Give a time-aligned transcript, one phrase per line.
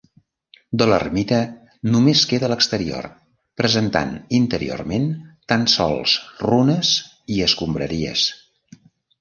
[0.81, 1.37] De l'ermita
[1.95, 3.09] només queda l'exterior,
[3.63, 5.07] presentant interiorment
[5.53, 6.97] tan sols runes
[7.37, 8.29] i escombraries.